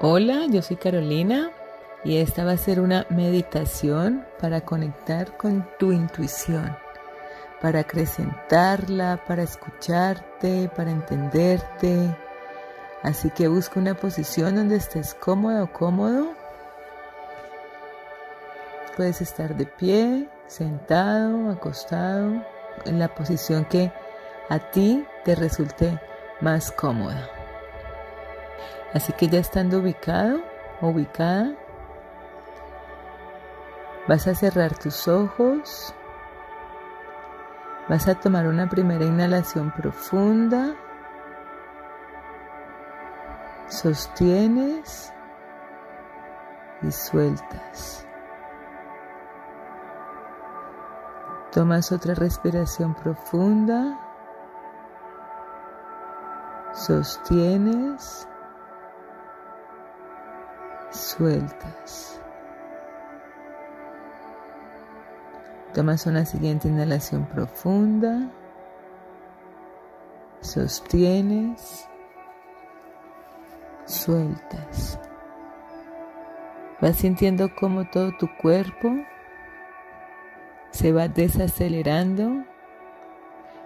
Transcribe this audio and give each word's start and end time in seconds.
Hola, 0.00 0.46
yo 0.50 0.60
soy 0.60 0.76
Carolina 0.76 1.52
y 2.02 2.16
esta 2.16 2.44
va 2.44 2.52
a 2.52 2.56
ser 2.56 2.80
una 2.80 3.06
meditación 3.10 4.26
para 4.40 4.60
conectar 4.62 5.36
con 5.36 5.68
tu 5.78 5.92
intuición, 5.92 6.76
para 7.62 7.80
acrecentarla, 7.80 9.22
para 9.24 9.44
escucharte, 9.44 10.68
para 10.74 10.90
entenderte. 10.90 12.14
Así 13.04 13.30
que 13.30 13.46
busca 13.46 13.78
una 13.78 13.94
posición 13.94 14.56
donde 14.56 14.76
estés 14.76 15.14
cómodo 15.14 15.62
o 15.62 15.72
cómodo. 15.72 16.26
Puedes 18.96 19.20
estar 19.20 19.56
de 19.56 19.66
pie, 19.66 20.28
sentado, 20.48 21.50
acostado, 21.50 22.42
en 22.84 22.98
la 22.98 23.14
posición 23.14 23.64
que 23.64 23.92
a 24.48 24.58
ti 24.58 25.06
te 25.24 25.36
resulte 25.36 26.00
más 26.40 26.72
cómoda. 26.72 27.43
Así 28.94 29.12
que 29.12 29.28
ya 29.28 29.40
estando 29.40 29.80
ubicado 29.80 30.40
ubicada, 30.80 31.54
vas 34.06 34.26
a 34.26 34.34
cerrar 34.34 34.76
tus 34.76 35.08
ojos, 35.08 35.94
vas 37.88 38.06
a 38.08 38.14
tomar 38.14 38.46
una 38.46 38.68
primera 38.68 39.04
inhalación 39.04 39.72
profunda, 39.72 40.74
sostienes 43.68 45.12
y 46.82 46.90
sueltas. 46.92 48.06
Tomas 51.52 51.92
otra 51.92 52.14
respiración 52.14 52.94
profunda, 52.94 53.98
sostienes 56.72 58.28
sueltas. 60.94 62.20
Tomas 65.74 66.06
una 66.06 66.24
siguiente 66.24 66.68
inhalación 66.68 67.26
profunda, 67.26 68.30
sostienes, 70.40 71.88
sueltas. 73.84 75.00
Vas 76.80 76.96
sintiendo 76.96 77.54
cómo 77.56 77.88
todo 77.90 78.12
tu 78.18 78.28
cuerpo 78.40 78.90
se 80.70 80.92
va 80.92 81.08
desacelerando, 81.08 82.44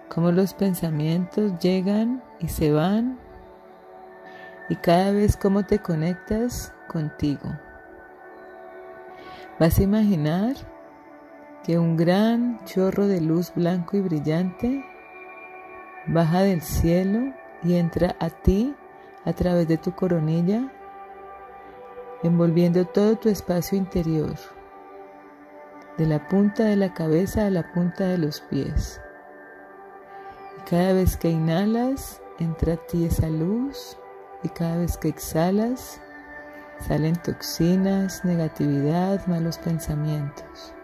cómo 0.08 0.32
los 0.32 0.54
pensamientos 0.54 1.58
llegan 1.58 2.22
y 2.38 2.48
se 2.48 2.72
van 2.72 3.18
y 4.68 4.76
cada 4.76 5.12
vez 5.12 5.36
cómo 5.36 5.64
te 5.64 5.78
conectas 5.78 6.72
contigo. 6.88 7.58
Vas 9.58 9.78
a 9.78 9.82
imaginar 9.82 10.54
que 11.64 11.78
un 11.78 11.96
gran 11.96 12.64
chorro 12.64 13.06
de 13.06 13.20
luz 13.20 13.52
blanco 13.54 13.96
y 13.96 14.00
brillante 14.00 14.84
baja 16.06 16.42
del 16.42 16.62
cielo 16.62 17.34
y 17.62 17.74
entra 17.74 18.16
a 18.20 18.30
ti 18.30 18.74
a 19.24 19.32
través 19.32 19.68
de 19.68 19.76
tu 19.76 19.92
coronilla, 19.92 20.72
envolviendo 22.22 22.86
todo 22.86 23.16
tu 23.16 23.28
espacio 23.28 23.76
interior, 23.76 24.34
de 25.98 26.06
la 26.06 26.26
punta 26.28 26.64
de 26.64 26.76
la 26.76 26.94
cabeza 26.94 27.46
a 27.46 27.50
la 27.50 27.72
punta 27.72 28.04
de 28.04 28.18
los 28.18 28.40
pies. 28.42 29.00
Y 30.58 30.70
cada 30.70 30.92
vez 30.92 31.16
que 31.16 31.28
inhalas, 31.28 32.22
entra 32.38 32.74
a 32.74 32.76
ti 32.76 33.04
esa 33.04 33.28
luz 33.28 33.98
y 34.42 34.48
cada 34.48 34.78
vez 34.78 34.96
que 34.96 35.08
exhalas, 35.08 36.00
salen 36.86 37.16
toxinas, 37.16 38.24
negatividad, 38.24 39.26
malos 39.26 39.58
pensamientos. 39.58 40.74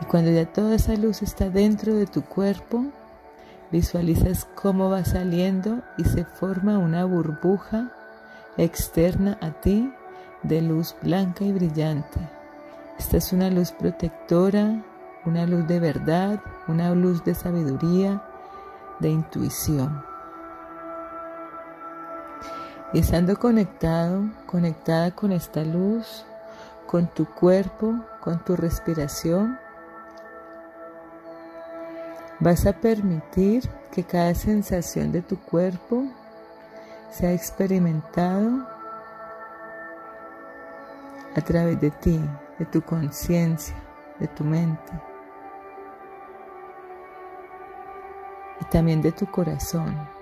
Y 0.00 0.04
cuando 0.06 0.30
ya 0.30 0.46
toda 0.46 0.76
esa 0.76 0.94
luz 0.94 1.22
está 1.22 1.50
dentro 1.50 1.94
de 1.94 2.06
tu 2.06 2.22
cuerpo, 2.22 2.84
visualizas 3.70 4.46
cómo 4.54 4.90
va 4.90 5.04
saliendo 5.04 5.82
y 5.98 6.04
se 6.04 6.24
forma 6.24 6.78
una 6.78 7.04
burbuja 7.04 7.92
externa 8.56 9.38
a 9.40 9.50
ti 9.50 9.92
de 10.42 10.62
luz 10.62 10.96
blanca 11.02 11.44
y 11.44 11.52
brillante. 11.52 12.18
Esta 12.98 13.16
es 13.18 13.32
una 13.32 13.50
luz 13.50 13.72
protectora, 13.72 14.82
una 15.24 15.46
luz 15.46 15.66
de 15.66 15.80
verdad, 15.80 16.40
una 16.68 16.94
luz 16.94 17.24
de 17.24 17.34
sabiduría, 17.34 18.22
de 19.00 19.10
intuición. 19.10 20.09
Y 22.92 22.98
estando 22.98 23.38
conectado, 23.38 24.24
conectada 24.46 25.12
con 25.12 25.30
esta 25.30 25.62
luz, 25.62 26.24
con 26.86 27.06
tu 27.06 27.24
cuerpo, 27.24 27.94
con 28.20 28.42
tu 28.44 28.56
respiración, 28.56 29.58
vas 32.40 32.66
a 32.66 32.72
permitir 32.72 33.68
que 33.92 34.02
cada 34.02 34.34
sensación 34.34 35.12
de 35.12 35.22
tu 35.22 35.38
cuerpo 35.38 36.04
sea 37.10 37.32
experimentado 37.32 38.66
a 41.36 41.40
través 41.42 41.80
de 41.80 41.92
ti, 41.92 42.20
de 42.58 42.66
tu 42.66 42.82
conciencia, 42.82 43.74
de 44.18 44.26
tu 44.26 44.42
mente 44.42 44.92
y 48.60 48.64
también 48.64 49.00
de 49.00 49.12
tu 49.12 49.26
corazón. 49.26 50.19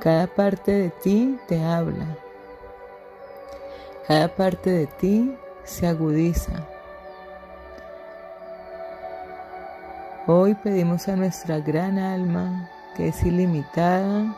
Cada 0.00 0.26
parte 0.26 0.72
de 0.72 0.90
ti 0.90 1.38
te 1.46 1.62
habla. 1.62 2.16
Cada 4.08 4.34
parte 4.34 4.70
de 4.70 4.86
ti 4.86 5.36
se 5.64 5.86
agudiza. 5.86 6.52
Hoy 10.26 10.54
pedimos 10.54 11.06
a 11.08 11.16
nuestra 11.16 11.58
gran 11.60 11.98
alma, 11.98 12.70
que 12.96 13.08
es 13.08 13.22
ilimitada, 13.24 14.34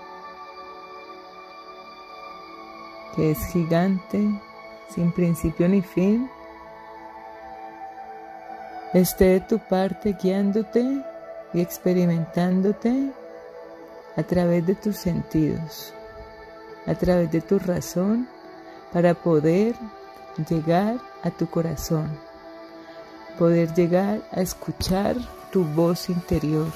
que 3.14 3.30
es 3.30 3.38
gigante, 3.52 4.20
sin 4.88 5.12
principio 5.12 5.68
ni 5.68 5.80
fin, 5.80 6.28
esté 8.94 9.24
de 9.24 9.40
tu 9.40 9.60
parte 9.60 10.16
guiándote 10.20 11.04
y 11.54 11.60
experimentándote 11.60 13.12
a 14.16 14.22
través 14.22 14.66
de 14.66 14.74
tus 14.74 14.96
sentidos, 14.96 15.92
a 16.86 16.94
través 16.94 17.30
de 17.30 17.40
tu 17.40 17.58
razón, 17.58 18.28
para 18.92 19.14
poder 19.14 19.74
llegar 20.48 20.96
a 21.22 21.30
tu 21.30 21.48
corazón, 21.48 22.10
poder 23.38 23.72
llegar 23.74 24.20
a 24.32 24.40
escuchar 24.40 25.16
tu 25.50 25.64
voz 25.64 26.08
interior 26.08 26.68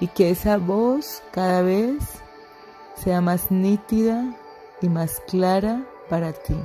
y 0.00 0.06
que 0.08 0.30
esa 0.30 0.58
voz 0.58 1.22
cada 1.32 1.62
vez 1.62 1.96
sea 2.96 3.20
más 3.20 3.50
nítida 3.50 4.24
y 4.80 4.88
más 4.88 5.20
clara 5.26 5.82
para 6.08 6.32
ti. 6.32 6.56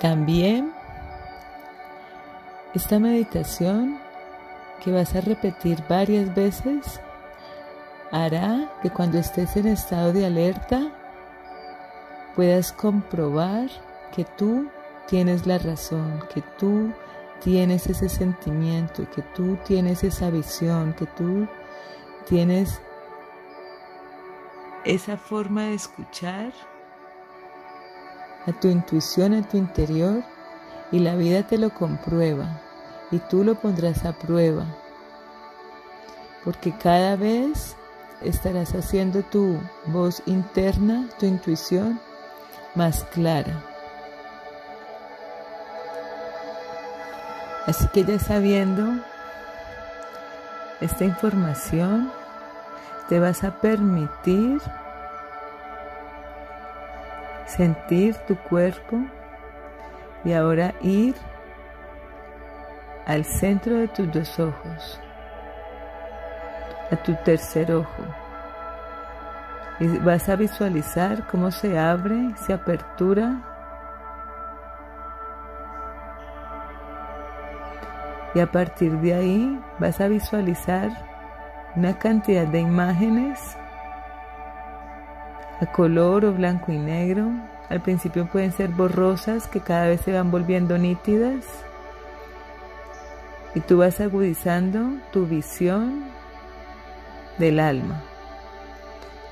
También 0.00 0.72
esta 2.74 3.00
meditación 3.00 3.98
que 4.82 4.92
vas 4.92 5.14
a 5.14 5.20
repetir 5.20 5.82
varias 5.88 6.34
veces 6.34 7.00
hará 8.10 8.70
que 8.82 8.90
cuando 8.90 9.18
estés 9.18 9.56
en 9.56 9.66
estado 9.66 10.12
de 10.12 10.26
alerta 10.26 10.90
puedas 12.34 12.72
comprobar 12.72 13.68
que 14.14 14.24
tú 14.24 14.68
tienes 15.06 15.46
la 15.46 15.58
razón, 15.58 16.22
que 16.32 16.42
tú 16.58 16.92
tienes 17.40 17.86
ese 17.86 18.08
sentimiento, 18.08 19.08
que 19.10 19.22
tú 19.34 19.58
tienes 19.64 20.04
esa 20.04 20.30
visión, 20.30 20.92
que 20.94 21.06
tú 21.06 21.46
tienes 22.26 22.80
esa 24.84 25.16
forma 25.16 25.64
de 25.64 25.74
escuchar 25.74 26.52
a 28.46 28.52
tu 28.52 28.68
intuición, 28.68 29.34
a 29.34 29.42
tu 29.42 29.56
interior 29.56 30.22
y 30.90 31.00
la 31.00 31.16
vida 31.16 31.46
te 31.46 31.58
lo 31.58 31.70
comprueba 31.70 32.62
y 33.10 33.18
tú 33.18 33.44
lo 33.44 33.54
pondrás 33.54 34.04
a 34.04 34.12
prueba, 34.12 34.64
porque 36.44 36.76
cada 36.76 37.16
vez 37.16 37.76
estarás 38.22 38.74
haciendo 38.74 39.22
tu 39.22 39.58
voz 39.86 40.22
interna, 40.26 41.08
tu 41.18 41.26
intuición, 41.26 42.00
más 42.74 43.04
clara. 43.04 43.62
Así 47.66 47.86
que 47.88 48.04
ya 48.04 48.18
sabiendo 48.18 49.04
esta 50.80 51.04
información, 51.04 52.10
te 53.08 53.20
vas 53.20 53.44
a 53.44 53.60
permitir 53.60 54.60
sentir 57.46 58.14
tu 58.26 58.36
cuerpo 58.36 58.98
y 60.24 60.32
ahora 60.32 60.74
ir 60.82 61.14
al 63.08 63.24
centro 63.24 63.78
de 63.78 63.88
tus 63.88 64.12
dos 64.12 64.38
ojos, 64.38 65.00
a 66.92 66.96
tu 66.96 67.14
tercer 67.24 67.72
ojo. 67.72 68.04
Y 69.80 69.86
vas 69.98 70.28
a 70.28 70.36
visualizar 70.36 71.26
cómo 71.26 71.50
se 71.50 71.78
abre, 71.78 72.34
se 72.36 72.52
apertura. 72.52 73.42
Y 78.34 78.40
a 78.40 78.52
partir 78.52 78.92
de 78.98 79.14
ahí 79.14 79.60
vas 79.78 80.02
a 80.02 80.08
visualizar 80.08 80.90
una 81.76 81.98
cantidad 81.98 82.46
de 82.46 82.60
imágenes 82.60 83.56
a 85.62 85.66
color 85.72 86.26
o 86.26 86.32
blanco 86.34 86.72
y 86.72 86.78
negro. 86.78 87.30
Al 87.70 87.80
principio 87.80 88.26
pueden 88.26 88.52
ser 88.52 88.68
borrosas 88.68 89.48
que 89.48 89.60
cada 89.60 89.86
vez 89.86 90.02
se 90.02 90.12
van 90.12 90.30
volviendo 90.30 90.76
nítidas. 90.76 91.64
Y 93.54 93.60
tú 93.60 93.78
vas 93.78 94.00
agudizando 94.00 94.98
tu 95.12 95.26
visión 95.26 96.04
del 97.38 97.60
alma 97.60 98.02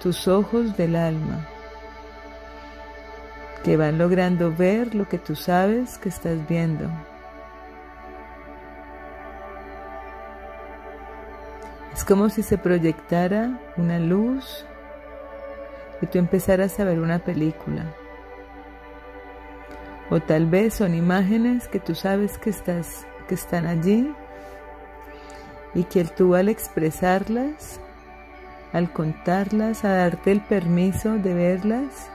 tus 0.07 0.29
ojos 0.29 0.77
del 0.77 0.95
alma, 0.95 1.49
que 3.65 3.77
van 3.77 3.99
logrando 3.99 4.55
ver 4.55 4.95
lo 4.95 5.09
que 5.09 5.19
tú 5.19 5.35
sabes 5.35 5.99
que 5.99 6.11
estás 6.11 6.47
viendo. 6.49 6.89
Es 11.93 12.05
como 12.05 12.29
si 12.29 12.45
se 12.45 12.57
proyectara 12.57 13.59
una 13.77 13.99
luz 13.99 14.65
y 16.01 16.07
tú 16.07 16.19
empezaras 16.19 16.79
a 16.79 16.85
ver 16.85 17.01
una 17.01 17.19
película. 17.19 17.85
O 20.11 20.21
tal 20.21 20.47
vez 20.47 20.75
son 20.75 20.95
imágenes 20.95 21.67
que 21.67 21.81
tú 21.81 21.97
sabes 21.97 22.39
que, 22.39 22.51
estás, 22.51 23.07
que 23.27 23.35
están 23.35 23.67
allí 23.67 24.15
y 25.75 25.85
que 25.85 26.05
tú 26.05 26.35
al 26.35 26.49
expresarlas 26.49 27.81
al 28.77 28.93
contarlas, 28.93 29.85
a 29.85 29.95
darte 29.95 30.33
el 30.33 30.43
permiso 30.43 31.15
de 31.15 31.33
verlas, 31.33 32.11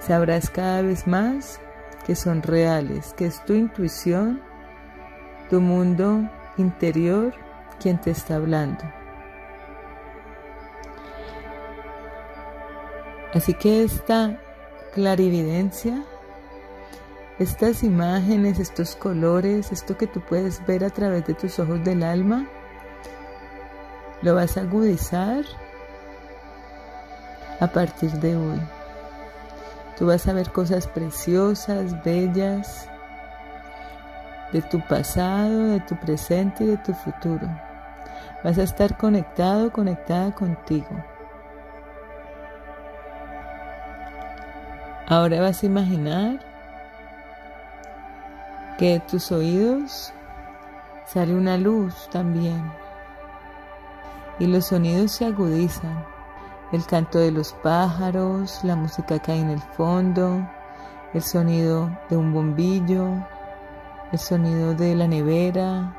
sabrás 0.00 0.50
cada 0.50 0.82
vez 0.82 1.06
más 1.06 1.60
que 2.04 2.16
son 2.16 2.42
reales, 2.42 3.14
que 3.14 3.26
es 3.26 3.44
tu 3.44 3.52
intuición, 3.52 4.42
tu 5.48 5.60
mundo 5.60 6.28
interior 6.56 7.34
quien 7.80 8.00
te 8.00 8.10
está 8.10 8.34
hablando. 8.34 8.82
Así 13.32 13.54
que 13.54 13.84
esta 13.84 14.40
clarividencia, 14.92 16.02
estas 17.38 17.82
imágenes, 17.82 18.58
estos 18.58 18.96
colores, 18.96 19.70
esto 19.70 19.96
que 19.96 20.06
tú 20.06 20.20
puedes 20.20 20.64
ver 20.66 20.84
a 20.84 20.90
través 20.90 21.26
de 21.26 21.34
tus 21.34 21.58
ojos 21.58 21.84
del 21.84 22.02
alma, 22.02 22.48
lo 24.22 24.34
vas 24.34 24.56
a 24.56 24.62
agudizar 24.62 25.44
a 27.60 27.66
partir 27.66 28.10
de 28.12 28.36
hoy. 28.36 28.60
Tú 29.98 30.06
vas 30.06 30.26
a 30.28 30.32
ver 30.32 30.50
cosas 30.50 30.86
preciosas, 30.86 32.02
bellas, 32.04 32.88
de 34.52 34.62
tu 34.62 34.80
pasado, 34.80 35.68
de 35.68 35.80
tu 35.80 35.96
presente 35.96 36.64
y 36.64 36.68
de 36.68 36.76
tu 36.78 36.94
futuro. 36.94 37.48
Vas 38.44 38.58
a 38.58 38.62
estar 38.62 38.96
conectado, 38.96 39.72
conectada 39.72 40.32
contigo. 40.32 41.04
Ahora 45.08 45.40
vas 45.40 45.62
a 45.62 45.66
imaginar 45.66 46.55
que 48.78 48.92
de 48.92 49.00
tus 49.00 49.32
oídos 49.32 50.12
sale 51.06 51.34
una 51.34 51.56
luz 51.56 52.08
también 52.10 52.70
y 54.38 54.46
los 54.46 54.66
sonidos 54.66 55.12
se 55.12 55.26
agudizan. 55.26 56.04
El 56.72 56.84
canto 56.84 57.18
de 57.18 57.30
los 57.30 57.52
pájaros, 57.54 58.60
la 58.64 58.76
música 58.76 59.18
que 59.18 59.32
hay 59.32 59.40
en 59.40 59.50
el 59.50 59.60
fondo, 59.60 60.46
el 61.14 61.22
sonido 61.22 61.90
de 62.10 62.16
un 62.16 62.32
bombillo, 62.32 63.08
el 64.12 64.18
sonido 64.18 64.74
de 64.74 64.94
la 64.94 65.06
nevera. 65.06 65.96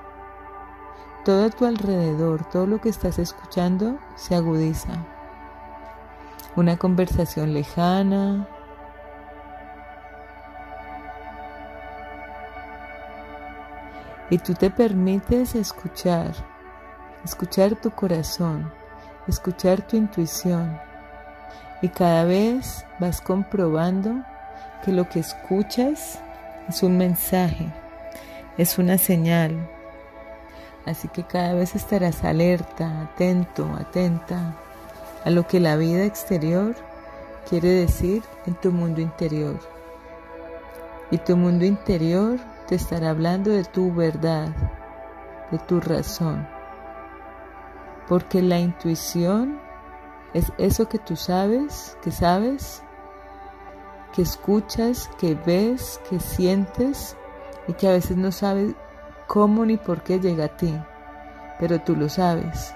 Todo 1.23 1.45
a 1.45 1.49
tu 1.49 1.65
alrededor, 1.65 2.45
todo 2.49 2.67
lo 2.67 2.79
que 2.79 2.89
estás 2.89 3.17
escuchando 3.17 3.97
se 4.15 4.35
agudiza. 4.35 4.93
Una 6.55 6.77
conversación 6.77 7.53
lejana, 7.53 8.47
y 14.29 14.37
tú 14.37 14.53
te 14.53 14.69
permites 14.69 15.55
escuchar 15.55 16.33
escuchar 17.27 17.75
tu 17.75 17.91
corazón, 17.91 18.71
escuchar 19.27 19.85
tu 19.85 19.97
intuición. 19.97 20.79
Y 21.81 21.89
cada 21.89 22.23
vez 22.23 22.85
vas 22.99 23.19
comprobando 23.19 24.23
que 24.83 24.93
lo 24.93 25.09
que 25.09 25.19
escuchas 25.19 26.19
es 26.69 26.83
un 26.83 26.97
mensaje, 26.97 27.71
es 28.57 28.77
una 28.77 28.97
señal. 28.97 29.69
Así 30.85 31.09
que 31.09 31.23
cada 31.23 31.53
vez 31.53 31.75
estarás 31.75 32.23
alerta, 32.23 33.01
atento, 33.01 33.67
atenta 33.77 34.55
a 35.25 35.29
lo 35.29 35.45
que 35.47 35.59
la 35.59 35.75
vida 35.75 36.05
exterior 36.05 36.75
quiere 37.49 37.69
decir 37.69 38.23
en 38.45 38.55
tu 38.55 38.71
mundo 38.71 39.01
interior. 39.01 39.59
Y 41.11 41.17
tu 41.17 41.35
mundo 41.35 41.65
interior 41.65 42.39
te 42.67 42.75
estará 42.75 43.09
hablando 43.09 43.51
de 43.51 43.63
tu 43.63 43.93
verdad, 43.93 44.49
de 45.51 45.57
tu 45.59 45.79
razón 45.79 46.47
porque 48.07 48.41
la 48.41 48.59
intuición 48.59 49.59
es 50.33 50.51
eso 50.57 50.87
que 50.87 50.97
tú 50.99 51.15
sabes, 51.15 51.97
que 52.01 52.11
sabes, 52.11 52.83
que 54.13 54.21
escuchas, 54.21 55.09
que 55.19 55.35
ves, 55.35 55.99
que 56.09 56.19
sientes 56.19 57.15
y 57.67 57.73
que 57.73 57.87
a 57.87 57.91
veces 57.91 58.17
no 58.17 58.31
sabes 58.31 58.75
cómo 59.27 59.65
ni 59.65 59.77
por 59.77 60.03
qué 60.03 60.19
llega 60.19 60.45
a 60.45 60.57
ti, 60.57 60.73
pero 61.59 61.79
tú 61.79 61.95
lo 61.95 62.07
sabes. 62.07 62.73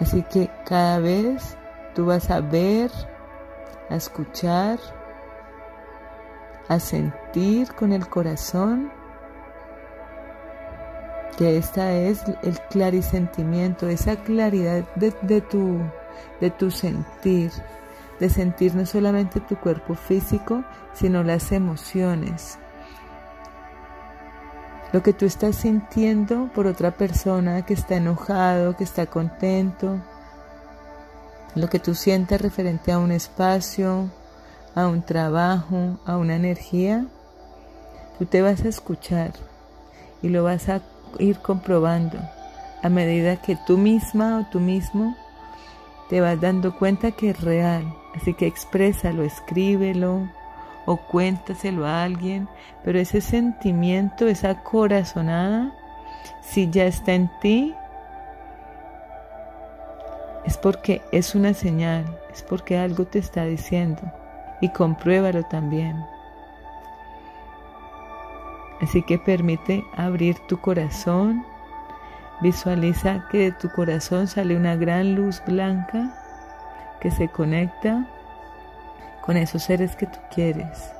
Así 0.00 0.22
que 0.22 0.50
cada 0.64 0.98
vez 1.00 1.56
tú 1.94 2.06
vas 2.06 2.30
a 2.30 2.40
ver, 2.40 2.90
a 3.90 3.96
escuchar, 3.96 4.78
a 6.68 6.78
sentir 6.78 7.27
con 7.76 7.92
el 7.92 8.08
corazón 8.08 8.90
que 11.36 11.58
esta 11.58 11.92
es 11.92 12.24
el 12.42 12.58
clarisentimiento, 12.70 13.86
esa 13.88 14.16
claridad 14.16 14.82
de, 14.96 15.40
tu, 15.42 15.78
de 16.40 16.50
tu 16.50 16.70
sentir, 16.70 17.52
de 18.18 18.30
sentir 18.30 18.74
no 18.74 18.86
solamente 18.86 19.40
tu 19.40 19.56
cuerpo 19.56 19.94
físico, 19.94 20.64
sino 20.94 21.22
las 21.22 21.52
emociones. 21.52 22.58
Lo 24.92 25.02
que 25.02 25.12
tú 25.12 25.26
estás 25.26 25.56
sintiendo 25.56 26.50
por 26.54 26.66
otra 26.66 26.92
persona 26.92 27.64
que 27.64 27.74
está 27.74 27.96
enojado, 27.96 28.74
que 28.74 28.84
está 28.84 29.06
contento, 29.06 30.00
lo 31.54 31.68
que 31.68 31.78
tú 31.78 31.94
sientes 31.94 32.40
referente 32.40 32.90
a 32.90 32.98
un 32.98 33.12
espacio, 33.12 34.10
a 34.74 34.88
un 34.88 35.02
trabajo, 35.02 35.98
a 36.04 36.16
una 36.16 36.34
energía, 36.34 37.06
tú 38.18 38.26
te 38.26 38.42
vas 38.42 38.64
a 38.64 38.68
escuchar 38.68 39.32
y 40.22 40.28
lo 40.28 40.44
vas 40.44 40.68
a 40.68 40.80
ir 41.18 41.38
comprobando 41.38 42.18
a 42.82 42.88
medida 42.88 43.36
que 43.36 43.56
tú 43.66 43.78
misma 43.78 44.40
o 44.40 44.50
tú 44.50 44.60
mismo 44.60 45.16
te 46.08 46.20
vas 46.20 46.40
dando 46.40 46.76
cuenta 46.76 47.12
que 47.12 47.30
es 47.30 47.40
real. 47.40 47.84
Así 48.14 48.34
que 48.34 48.46
exprésalo, 48.46 49.22
escríbelo 49.22 50.28
o 50.86 50.96
cuéntaselo 50.96 51.86
a 51.86 52.02
alguien, 52.02 52.48
pero 52.82 52.98
ese 52.98 53.20
sentimiento, 53.20 54.26
esa 54.26 54.62
corazonada, 54.62 55.72
si 56.40 56.70
ya 56.70 56.84
está 56.84 57.12
en 57.12 57.30
ti, 57.40 57.74
es 60.46 60.56
porque 60.56 61.02
es 61.12 61.34
una 61.34 61.52
señal, 61.52 62.06
es 62.32 62.42
porque 62.42 62.78
algo 62.78 63.04
te 63.04 63.18
está 63.18 63.44
diciendo 63.44 64.00
y 64.62 64.70
compruébalo 64.70 65.42
también. 65.44 66.02
Así 68.80 69.02
que 69.02 69.18
permite 69.18 69.84
abrir 69.96 70.38
tu 70.46 70.60
corazón. 70.60 71.44
Visualiza 72.40 73.26
que 73.30 73.38
de 73.38 73.52
tu 73.52 73.68
corazón 73.70 74.28
sale 74.28 74.56
una 74.56 74.76
gran 74.76 75.16
luz 75.16 75.42
blanca 75.44 76.14
que 77.00 77.10
se 77.10 77.28
conecta 77.28 78.08
con 79.22 79.36
esos 79.36 79.64
seres 79.64 79.96
que 79.96 80.06
tú 80.06 80.18
quieres 80.32 80.92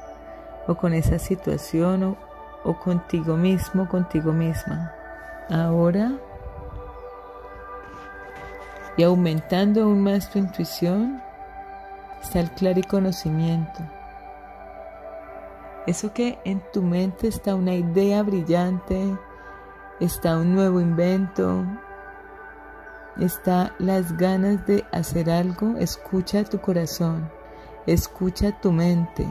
o 0.67 0.75
con 0.75 0.93
esa 0.93 1.19
situación 1.19 2.17
o, 2.65 2.75
contigo 2.81 3.37
mismo, 3.37 3.89
contigo 3.89 4.33
misma. 4.33 4.93
Ahora, 5.49 6.13
y 8.97 9.05
aumentando 9.05 9.85
aún 9.85 10.03
más 10.03 10.29
tu 10.29 10.41
intuición, 10.41 11.23
está 12.21 12.41
el 12.41 12.51
claro 12.51 12.83
conocimiento 12.89 13.81
eso 15.89 16.13
que 16.13 16.39
en 16.45 16.63
tu 16.71 16.83
mente 16.83 17.29
está 17.29 17.55
una 17.55 17.73
idea 17.73 18.23
brillante, 18.23 19.17
está 20.01 20.37
un 20.37 20.55
nuevo 20.55 20.81
invento, 20.81 21.65
está 23.19 23.75
las 23.79 24.15
ganas 24.19 24.67
de 24.67 24.85
hacer 24.93 25.31
algo, 25.31 25.79
escucha 25.79 26.45
tu 26.45 26.61
corazón, 26.61 27.31
escucha 27.87 28.61
tu 28.61 28.71
mente, 28.71 29.27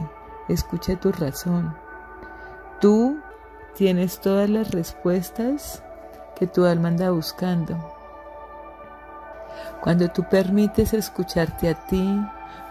escucha 0.48 0.98
tu 0.98 1.12
razón. 1.12 1.76
Tú 2.80 3.20
tienes 3.76 4.20
todas 4.20 4.50
las 4.50 4.72
respuestas 4.72 5.84
que 6.34 6.48
tu 6.48 6.64
alma 6.64 6.88
anda 6.88 7.12
buscando. 7.12 7.78
Cuando 9.80 10.08
tú 10.08 10.24
permites 10.28 10.92
escucharte 10.92 11.68
a 11.68 11.86
ti, 11.86 12.20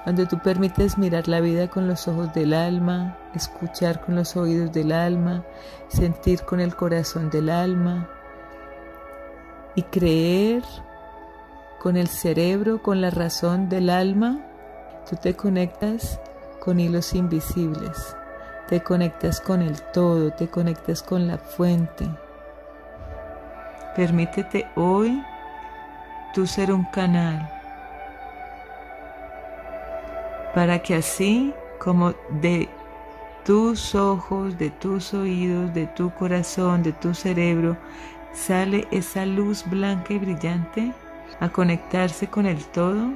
cuando 0.04 0.26
tú 0.26 0.40
permites 0.40 0.98
mirar 0.98 1.28
la 1.28 1.42
vida 1.42 1.68
con 1.68 1.88
los 1.88 2.08
ojos 2.08 2.34
del 2.34 2.54
alma, 2.54 3.18
escuchar 3.34 4.00
con 4.00 4.16
los 4.16 4.38
oídos 4.38 4.72
del 4.72 4.94
alma, 4.94 5.44
sentir 5.90 6.44
con 6.44 6.62
el 6.62 6.76
corazón 6.76 7.30
del 7.30 7.50
alma 7.50 8.10
y 9.76 9.84
creer 9.84 10.64
con 11.82 11.98
el 11.98 12.08
cerebro, 12.08 12.82
con 12.82 13.02
la 13.02 13.10
razón 13.10 13.68
del 13.68 13.90
alma, 13.90 14.40
tú 15.10 15.18
te 15.18 15.36
conectas 15.36 16.22
con 16.62 16.80
hilos 16.80 17.14
invisibles, 17.14 18.16
te 18.70 18.82
conectas 18.82 19.42
con 19.42 19.62
el 19.62 19.82
todo, 19.92 20.32
te 20.32 20.48
conectas 20.48 21.04
con 21.04 21.28
la 21.28 21.38
fuente. 21.38 22.08
Permítete 23.96 24.68
hoy 24.76 25.22
tú 26.34 26.48
ser 26.48 26.72
un 26.72 26.86
canal 26.86 27.57
para 30.58 30.80
que 30.80 30.96
así 30.96 31.54
como 31.78 32.16
de 32.42 32.68
tus 33.46 33.94
ojos, 33.94 34.58
de 34.58 34.72
tus 34.72 35.14
oídos, 35.14 35.72
de 35.76 35.86
tu 35.86 36.10
corazón, 36.16 36.82
de 36.82 36.94
tu 36.94 37.14
cerebro, 37.14 37.78
sale 38.34 38.88
esa 38.90 39.28
luz 39.28 39.64
blanca 39.70 40.16
y 40.16 40.18
brillante 40.18 40.94
a 41.40 41.50
conectarse 41.50 42.26
con 42.26 42.48
el 42.48 42.66
todo, 42.66 43.14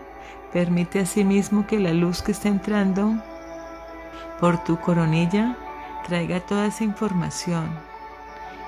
permite 0.54 1.00
a 1.00 1.08
sí 1.08 1.26
que 1.68 1.80
la 1.80 1.94
luz 1.94 2.22
que 2.22 2.32
está 2.32 2.48
entrando 2.48 3.16
por 4.40 4.64
tu 4.64 4.80
coronilla 4.80 5.58
traiga 6.06 6.42
toda 6.42 6.68
esa 6.68 6.84
información 6.84 7.72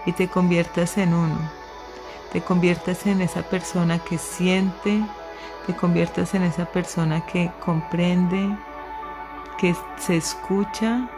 y 0.08 0.14
te 0.14 0.28
conviertas 0.28 0.98
en 0.98 1.14
uno, 1.14 1.38
te 2.32 2.42
conviertas 2.42 3.06
en 3.06 3.22
esa 3.22 3.44
persona 3.44 4.00
que 4.00 4.18
siente, 4.18 5.00
te 5.66 5.76
conviertas 5.76 6.34
en 6.34 6.44
esa 6.44 6.66
persona 6.66 7.26
que 7.26 7.52
comprende, 7.64 8.58
que 9.58 9.76
se 9.98 10.18
escucha 10.18 11.10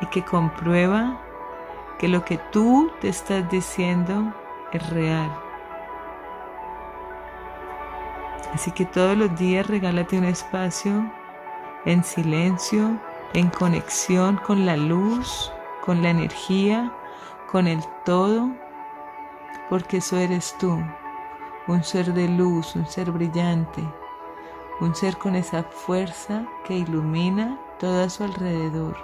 y 0.00 0.06
que 0.06 0.24
comprueba 0.24 1.20
que 1.98 2.08
lo 2.08 2.24
que 2.24 2.38
tú 2.50 2.90
te 3.00 3.08
estás 3.08 3.48
diciendo 3.50 4.34
es 4.72 4.90
real. 4.90 5.32
Así 8.52 8.70
que 8.72 8.84
todos 8.84 9.16
los 9.16 9.36
días 9.36 9.66
regálate 9.66 10.18
un 10.18 10.24
espacio 10.24 11.10
en 11.84 12.02
silencio, 12.04 12.98
en 13.32 13.48
conexión 13.50 14.36
con 14.38 14.66
la 14.66 14.76
luz, 14.76 15.52
con 15.84 16.02
la 16.02 16.10
energía, 16.10 16.92
con 17.50 17.66
el 17.66 17.80
todo, 18.04 18.50
porque 19.68 19.98
eso 19.98 20.16
eres 20.18 20.56
tú 20.58 20.80
un 21.66 21.82
ser 21.82 22.12
de 22.12 22.28
luz, 22.28 22.76
un 22.76 22.86
ser 22.86 23.10
brillante, 23.10 23.82
un 24.80 24.94
ser 24.94 25.16
con 25.16 25.34
esa 25.34 25.62
fuerza 25.62 26.46
que 26.64 26.76
ilumina 26.76 27.58
todo 27.78 28.04
a 28.04 28.10
su 28.10 28.24
alrededor. 28.24 28.96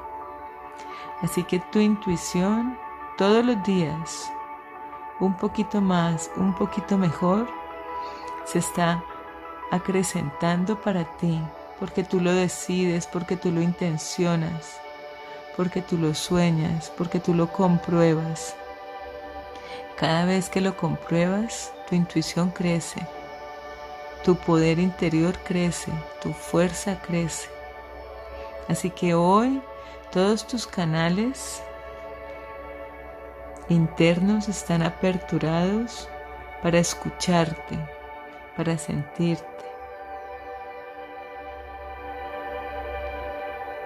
Así 1.23 1.43
que 1.45 1.61
tu 1.73 1.79
intuición 1.79 2.79
todos 3.17 3.45
los 3.45 3.63
días, 3.65 4.31
un 5.21 5.37
poquito 5.37 5.81
más, 5.81 6.31
un 6.37 6.55
poquito 6.55 6.97
mejor, 6.99 7.49
se 8.45 8.59
está 8.59 9.03
acrecentando 9.71 10.81
para 10.81 11.05
ti, 11.17 11.41
porque 11.79 12.03
tú 12.03 12.21
lo 12.21 12.33
decides, 12.33 13.07
porque 13.07 13.37
tú 13.37 13.51
lo 13.51 13.61
intencionas, 13.61 14.81
porque 15.57 15.83
tú 15.83 15.99
lo 15.99 16.15
sueñas, 16.15 16.93
porque 16.97 17.21
tú 17.21 17.35
lo 17.35 17.53
compruebas. 17.53 18.57
Cada 19.97 20.25
vez 20.25 20.49
que 20.49 20.61
lo 20.61 20.77
compruebas, 20.77 21.73
tu 21.91 21.97
intuición 21.97 22.51
crece, 22.51 23.01
tu 24.25 24.37
poder 24.37 24.79
interior 24.79 25.37
crece, 25.43 25.91
tu 26.23 26.33
fuerza 26.33 27.01
crece. 27.03 27.51
Así 28.69 28.91
que 28.91 29.15
hoy 29.15 29.61
todos 30.13 30.47
tus 30.47 30.69
canales 30.69 31.61
internos 33.69 34.49
están 34.49 34.83
aperturados 34.83 36.09
para 36.63 36.79
escucharte, 36.79 37.77
para 38.57 38.79
sentirte. 38.79 39.47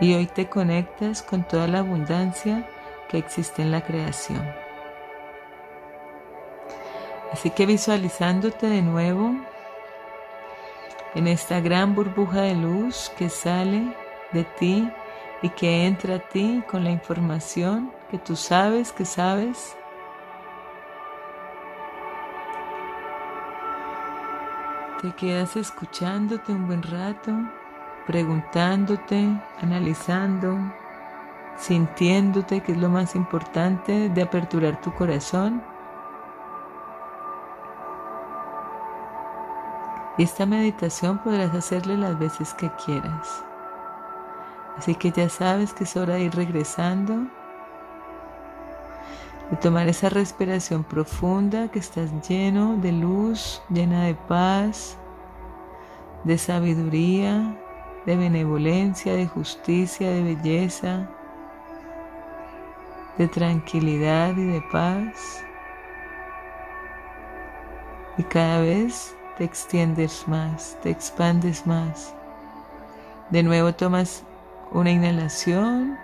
Y 0.00 0.14
hoy 0.14 0.26
te 0.26 0.46
conectas 0.50 1.22
con 1.22 1.44
toda 1.44 1.66
la 1.68 1.78
abundancia 1.78 2.68
que 3.08 3.16
existe 3.16 3.62
en 3.62 3.70
la 3.70 3.82
creación. 3.82 4.63
Así 7.34 7.50
que 7.50 7.66
visualizándote 7.66 8.68
de 8.68 8.80
nuevo 8.80 9.34
en 11.16 11.26
esta 11.26 11.58
gran 11.58 11.96
burbuja 11.96 12.42
de 12.42 12.54
luz 12.54 13.10
que 13.18 13.28
sale 13.28 13.92
de 14.30 14.44
ti 14.44 14.88
y 15.42 15.48
que 15.48 15.84
entra 15.84 16.14
a 16.14 16.18
ti 16.20 16.62
con 16.70 16.84
la 16.84 16.92
información 16.92 17.90
que 18.08 18.18
tú 18.18 18.36
sabes 18.36 18.92
que 18.92 19.04
sabes. 19.04 19.76
Te 25.02 25.10
quedas 25.16 25.56
escuchándote 25.56 26.52
un 26.52 26.68
buen 26.68 26.84
rato, 26.84 27.32
preguntándote, 28.06 29.26
analizando, 29.60 30.56
sintiéndote, 31.56 32.60
que 32.60 32.70
es 32.70 32.78
lo 32.78 32.90
más 32.90 33.16
importante 33.16 34.08
de 34.08 34.22
aperturar 34.22 34.80
tu 34.80 34.94
corazón 34.94 35.73
Esta 40.16 40.46
meditación 40.46 41.18
podrás 41.18 41.52
hacerle 41.56 41.96
las 41.96 42.16
veces 42.16 42.54
que 42.54 42.70
quieras. 42.84 43.44
Así 44.78 44.94
que 44.94 45.10
ya 45.10 45.28
sabes 45.28 45.72
que 45.72 45.82
es 45.82 45.96
hora 45.96 46.14
de 46.14 46.22
ir 46.22 46.34
regresando, 46.36 47.26
de 49.50 49.56
tomar 49.56 49.88
esa 49.88 50.10
respiración 50.10 50.84
profunda 50.84 51.66
que 51.66 51.80
estás 51.80 52.12
lleno 52.28 52.76
de 52.76 52.92
luz, 52.92 53.60
llena 53.70 54.04
de 54.04 54.14
paz, 54.14 54.96
de 56.22 56.38
sabiduría, 56.38 57.60
de 58.06 58.16
benevolencia, 58.16 59.14
de 59.14 59.26
justicia, 59.26 60.10
de 60.10 60.22
belleza, 60.22 61.10
de 63.18 63.26
tranquilidad 63.26 64.36
y 64.36 64.44
de 64.44 64.62
paz. 64.70 65.42
Y 68.16 68.22
cada 68.22 68.60
vez 68.60 69.16
te 69.36 69.44
extiendes 69.44 70.26
más, 70.28 70.76
te 70.82 70.90
expandes 70.90 71.66
más. 71.66 72.14
De 73.30 73.42
nuevo 73.42 73.72
tomas 73.74 74.22
una 74.72 74.90
inhalación. 74.90 75.98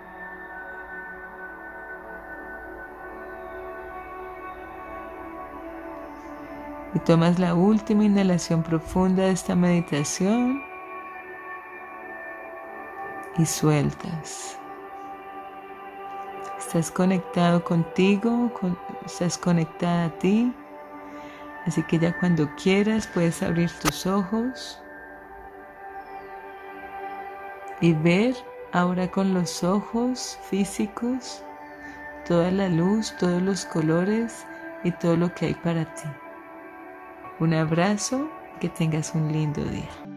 Y 6.93 6.99
tomas 6.99 7.39
la 7.39 7.55
última 7.55 8.03
inhalación 8.03 8.63
profunda 8.63 9.23
de 9.23 9.31
esta 9.31 9.55
meditación 9.55 10.61
y 13.37 13.45
sueltas. 13.45 14.57
Estás 16.57 16.91
conectado 16.91 17.63
contigo, 17.63 18.51
estás 19.05 19.37
conectada 19.37 20.05
a 20.05 20.09
ti. 20.19 20.53
Así 21.65 21.83
que 21.83 21.99
ya 21.99 22.17
cuando 22.17 22.53
quieras 22.55 23.07
puedes 23.07 23.43
abrir 23.43 23.69
tus 23.71 24.05
ojos 24.07 24.81
y 27.79 27.93
ver 27.93 28.35
ahora 28.71 29.09
con 29.09 29.33
los 29.33 29.63
ojos 29.63 30.39
físicos 30.49 31.43
toda 32.25 32.51
la 32.51 32.69
luz, 32.69 33.13
todos 33.19 33.41
los 33.41 33.65
colores 33.65 34.45
y 34.83 34.91
todo 34.91 35.17
lo 35.17 35.33
que 35.33 35.47
hay 35.47 35.53
para 35.53 35.85
ti. 35.95 36.07
Un 37.39 37.53
abrazo, 37.53 38.29
que 38.59 38.69
tengas 38.69 39.13
un 39.15 39.31
lindo 39.31 39.63
día. 39.65 40.10